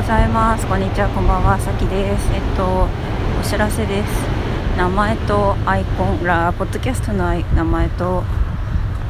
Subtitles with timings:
[0.00, 0.66] ございます。
[0.66, 1.10] こんにちは。
[1.10, 1.58] こんばんは。
[1.60, 2.32] さきです。
[2.32, 2.88] えっと
[3.38, 4.08] お知らせです。
[4.74, 8.24] 名前とアイコンらポッドキャストの名前と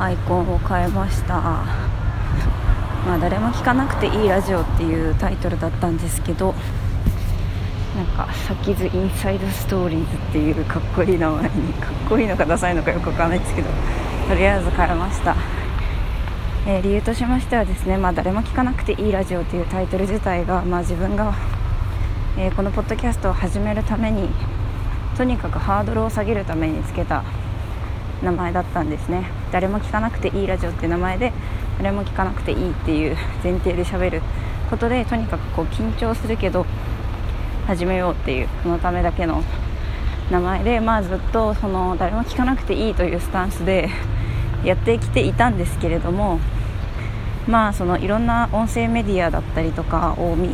[0.01, 1.35] アイコンを変えました。
[3.07, 6.57] まあ誰も聞かなくていいラジオっていうタイトルだったんですけど
[7.97, 13.69] なんか「サキズインサイドストーリーズ」っていうかっこいい名前にかっこいいのかダサいのかよくわかんないですけど
[14.29, 15.37] とりあえず変えました。
[16.67, 21.35] え、理由としましてはですね、まあ、誰も聞かなくていいラジオというタイトル自体が、まあ、自分が、
[22.37, 24.29] え、このポッドキャストを始めるために
[25.17, 27.25] とにかくハードルを下げるためにつけた
[28.23, 29.25] 名前だったんですね。
[29.53, 31.33] 誰も聞かなくていいラジオっていう名前で
[31.79, 34.23] 誰も聞かなくていいっていう 前提で喋る
[34.69, 36.67] ことでとにかくこう緊張するけど
[37.67, 39.43] 始めようっていうそのためだけの
[40.31, 43.89] 名前で、まあ、ずっとその誰も聞かなくていいというスタンスで
[44.65, 46.39] やってきていたんですけれども
[47.47, 50.51] まあそのいろんな音声メディアだったりとかを見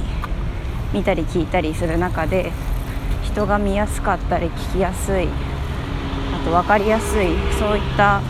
[0.92, 2.52] 見たり聞いたりする中で
[3.22, 8.22] 人が見やすかったり聞きやすいあと分かりやすいそういった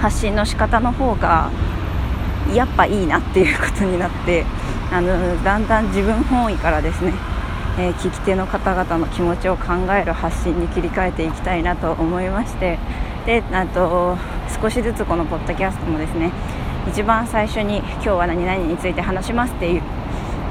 [0.00, 1.50] 発信の仕方の方が
[2.54, 4.44] やっぱいいなっていうことになって
[4.92, 7.12] あのだんだん自分本位からですね、
[7.78, 12.78] えー、聞き手の方々の気持ちを考える発信に切り替えていきたいなと思いまして
[13.30, 14.18] であと
[14.60, 16.32] 少しずつこのポッドキャストもですね
[16.90, 19.82] 一番最初に今日は何々について話しますっていう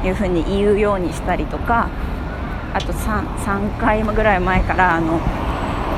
[0.08, 1.90] いう風に言うようにしたりとか
[2.74, 5.20] あと 3, 3回ぐらい前からあの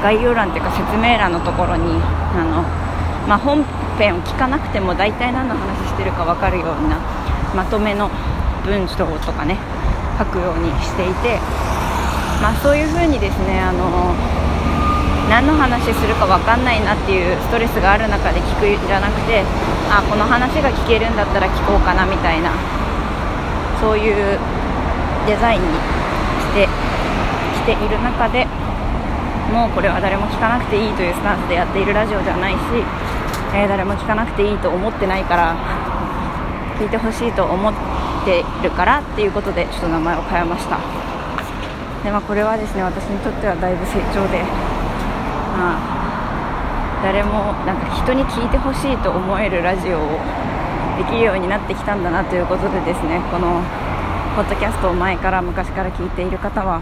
[0.02, 1.84] 概要欄というか説明欄のところに
[2.34, 2.64] あの、
[3.30, 3.64] まあ、本
[4.00, 6.98] 編を聞かなくても大体何の話してるか分かるような
[7.54, 8.10] まとめの
[8.66, 9.60] 文章とかね
[10.18, 11.38] 書くようにしていて、
[12.42, 14.16] まあ、そういう風にですねあの
[15.32, 19.40] 何の話するか分かんないなっていうストレスがある中で聞くじゃなくて
[19.88, 22.52] あこの話が聞けるんだったら聞こうかなみたいな
[23.80, 24.38] そういう
[25.26, 26.68] デザインにして
[27.64, 28.44] きている中で
[29.56, 32.60] もうこれは誰も聞かなくていいというスタンスでやっているラジオではないし、
[33.56, 35.56] えー、誰も聞かなくていいと思ってないから
[36.76, 37.74] 聞いてほしいと思っ
[38.28, 40.76] てるからっていうことでちょっと名前を変えました。
[42.04, 44.44] で、まあ、これはですね私にとってはだいぶ成長で
[45.56, 50.20] あ、誰もなんか人に聞いてほしいと思えるラジオを
[50.98, 53.62] できるようになってきたんだなということでですねこの
[54.36, 56.82] ポッドキャストを前から昔から聞いている方は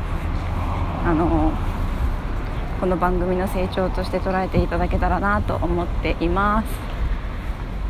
[1.05, 1.51] あの
[2.79, 6.67] この番組の成長として捉えていただけたらなと思っています。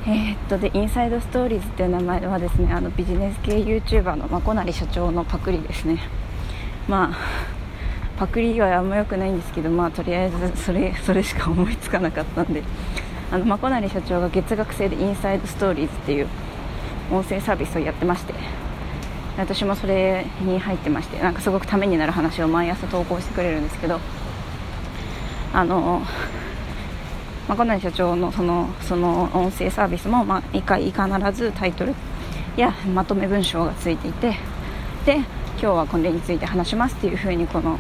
[0.08, 6.00] えー、っとでインサイドストーリーズっていう名前はですねあのビジネス系 YouTuber のまこなり社長のパクリですね。
[6.88, 7.59] まあ
[8.20, 12.62] パクリはあんま良くないんですけど、まあ、とりあえずそれそれしか思いつかなかったんで。
[13.32, 16.28] あのまこなり社長が月額制でインサイドストーリーズっていう
[17.12, 18.34] 音声サービスをやってまして。
[19.38, 24.00] 私もそれに入ってましてなんかすごくためになる話を毎朝投稿してくれるんですけど。
[25.54, 26.02] あの
[27.48, 31.02] まこなり社長のそのその音声サービスも毎回必
[31.32, 31.96] ずタイトル
[32.58, 34.36] やまとめ文章がついていて。
[35.06, 35.24] で
[35.62, 37.78] 今日はこれについて話しますっていう風にこの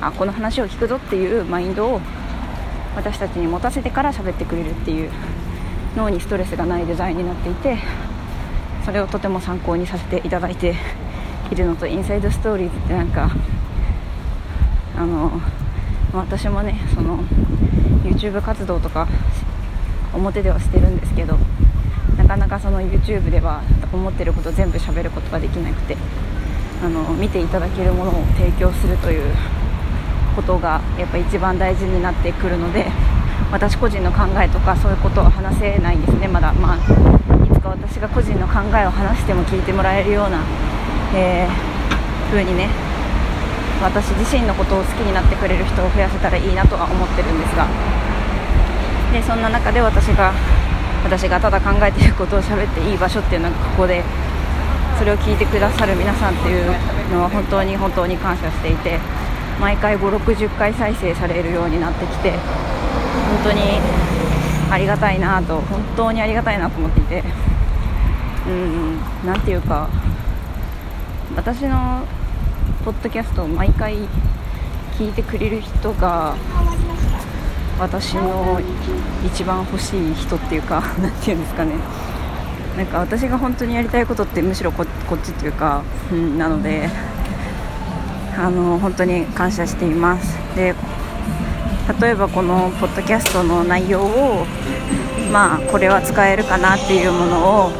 [0.00, 2.00] あこの話を聞くぞっていうマインドを
[2.96, 5.10] 私たちに持たせてから喋ってくれるっていう
[5.96, 7.78] 脳にストレスがないデザインになっていて
[8.84, 10.74] それをとても参考にさせていただいて
[11.50, 13.30] いるのとインサイドストーリーズってなんか
[14.96, 15.40] あの
[16.12, 17.18] 私もねその
[18.04, 19.06] YouTube 活動とか
[20.12, 21.36] 表ではしてるんですけど
[22.16, 23.62] なかなかその YouTube では
[23.92, 25.96] 思ってること全部喋ることができなくて
[26.82, 29.34] あの見ていただけるものを提供するという
[30.30, 32.86] ことがやっぱ一番大事になってくるので
[33.52, 36.28] 私個人の考えとかそういうことは話せないんですね。
[36.28, 36.76] まだ、まあ、
[37.44, 40.38] いつか私が個人の考えを話しても聞いてもらえるような、
[41.14, 42.68] えー、風にね
[43.82, 47.66] 私自身のことを好きになってくれる人を増やせたらいいなとは思ってるんですが。
[49.12, 50.32] でそんな中で私が
[51.02, 54.04] 私がただ考えていることを喋っていい場所っていうのがここで
[54.98, 56.66] それを聞いてくださる皆さんっていう
[57.10, 59.00] のは本当に本当に感謝していて
[59.60, 62.38] 毎回560回再生されるようになってきて本
[63.44, 63.60] 当に
[64.70, 67.50] ありがたいなと本当にありがたいなと思っていて。
[68.46, 69.88] うん何ていうか
[71.36, 72.06] 私の
[72.84, 73.96] ポッドキャストを毎回
[74.98, 76.34] 聞いてくれる人が
[77.78, 78.60] 私の
[79.24, 81.72] 一番欲しい人っていうか 何て言うんですかね。
[82.76, 84.86] なんか私が本当にやりたいことってむしろこっ
[85.22, 86.88] ちっていうか、うん、なので
[88.40, 90.38] あの本当に感謝しています。
[90.56, 90.74] で
[92.00, 94.46] 例えばこのポッドキャストの内容を
[95.32, 97.70] まあこれは使えるかなっていうものを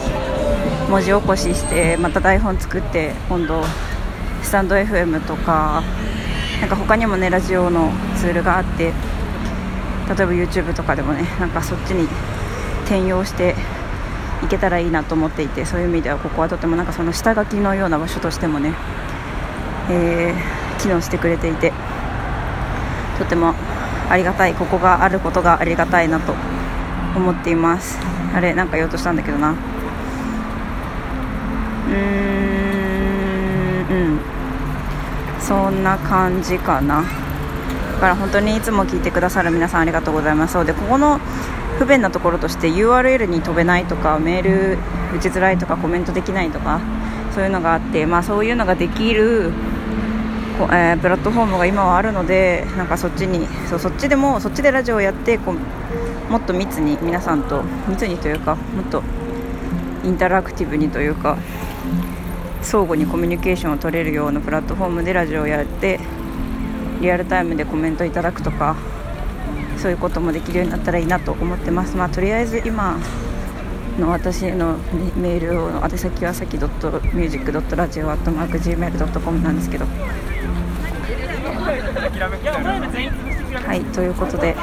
[0.91, 3.63] 文字起こししてまた台本作って今度
[4.43, 5.83] スタンド FM とか
[6.61, 8.93] なんか他にもねラジオのツールがあって例え
[10.09, 12.09] ば YouTube とかでもねなんかそっちに
[12.85, 13.55] 転用して
[14.43, 18.75] いけたらいいなと思っていてそういう意味ではここはとてもなんかその下書きのような場所としてもね、
[19.91, 21.73] えー、機能してくれていて
[23.19, 23.55] とても
[24.09, 26.35] ありがたいここがあることがありがたいなと
[27.17, 27.99] 思っています。
[28.35, 29.51] あれなんか言おうとしたんだけどな。
[29.51, 34.21] うーんうん。
[35.41, 37.03] そんな感じかな。
[37.03, 40.55] だから本当にいつも聞いてくださる皆さんありがとうございます。
[40.55, 41.21] そうでここの
[41.79, 44.79] 不便なところとして URL に飛べないとかメール
[45.17, 46.81] 打ちづらいとかコメントできないとか
[47.35, 49.53] そういうのがあって、まあ、そういうのができる
[50.65, 59.03] えー、プラットフォームが今はあるのでなんかそっちにそうそっちでもそっちでラジオをやってこうもっと密に皆さんと密にというかもっと
[60.05, 61.37] インタラクティブにというか
[62.63, 66.01] 相互にコミュニケーションを取れるようなプラットフォームでラジオをやって
[67.01, 68.77] リアルタイムでコメントいただくとか
[69.79, 71.97] そういうこともできるようになったらいいなと思ってます。
[71.97, 72.99] まあ、とりあえず今
[73.99, 74.77] の私の
[75.17, 79.87] メールの宛先はさき .music.radio.gmail.com なんですけど
[82.21, 84.55] はいということで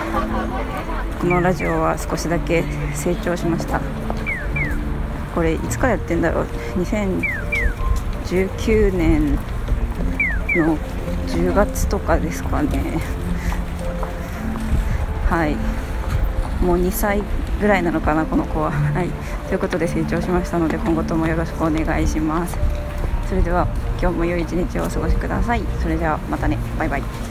[1.19, 2.63] このラジオは少しだけ
[2.93, 3.81] 成長しました。
[5.33, 6.45] これいつからやってんだろう
[6.75, 9.31] ？2019年
[10.55, 10.77] の
[11.27, 12.99] 10月とかですかね。
[15.27, 15.55] はい。
[16.63, 17.23] もう2歳
[17.59, 18.69] ぐらいなのかなこの子は。
[18.69, 19.09] はい。
[19.47, 22.55] ということで成長しましたので今後ともよろしくお願いします。
[23.27, 23.67] それでは
[23.99, 25.63] 今日も良い一日をお過ごしください。
[25.81, 26.59] それではまたね。
[26.77, 27.26] バイバイ。